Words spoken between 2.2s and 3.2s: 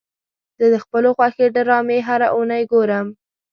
اونۍ ګورم.